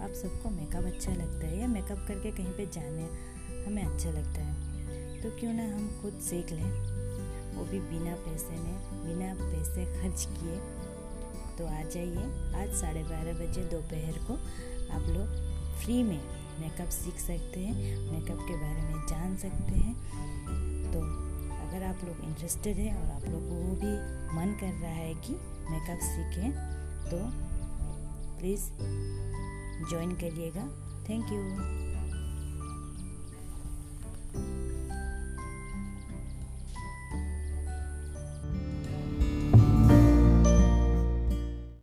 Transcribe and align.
आप 0.00 0.12
सबको 0.12 0.50
मेकअप 0.50 0.84
अच्छा 0.84 1.12
लगता 1.12 1.46
है 1.46 1.60
या 1.60 1.66
मेकअप 1.66 2.04
करके 2.08 2.30
कहीं 2.30 2.52
पे 2.52 2.66
जाने 2.66 3.02
हमें 3.64 3.82
अच्छा 3.82 4.10
लगता 4.10 4.40
है? 4.42 4.54
तो 5.22 5.30
क्यों 5.40 5.52
ना 5.52 5.62
हम 5.62 5.98
खुद 6.02 6.12
सीख 6.12 6.52
लें? 6.52 6.70
वो 7.56 7.64
भी 7.64 7.80
बिना 7.80 8.14
पैसे 8.14 8.50
में, 8.50 8.74
बिना 9.04 9.34
पैसे 9.34 9.84
खर्च 9.84 10.28
किए। 10.30 10.56
तो 11.58 11.66
आ 11.66 11.82
जाइए, 11.82 12.24
आज 12.62 12.76
साढ़े 12.80 13.02
बारह 13.02 13.32
बजे 13.32 13.62
दोपहर 13.62 14.12
को 14.12 14.34
आप 14.94 15.02
लोग 15.02 15.26
फ्री 15.80 16.02
में 16.02 16.20
मेकअप 16.60 16.88
सीख 16.88 17.14
सकते 17.14 17.60
हैं 17.60 17.98
मेकअप 18.12 18.38
के 18.40 18.54
बारे 18.56 18.82
में 18.82 19.06
जान 19.06 19.36
सकते 19.36 19.72
हैं। 19.72 19.94
तो 20.92 20.98
अगर 21.66 21.82
आप 21.84 21.98
लोग 22.04 22.24
इंटरेस्टेड 22.24 22.76
है 22.76 22.96
और 22.96 23.10
आप 23.10 23.24
लोग 23.24 23.40
को 23.40 23.54
भी 23.54 23.94
मन 24.36 24.56
कर 24.60 24.72
रहा 24.72 24.90
है 24.90 25.14
कि 25.14 25.32
मेकअप 25.70 25.98
सीखें 26.02 26.52
तो 27.10 27.50
प्लीज़ 28.40 28.70
ज्वाइन 29.90 30.14
करिएगा। 30.16 30.66
Thank 31.08 31.32
you 31.32 31.89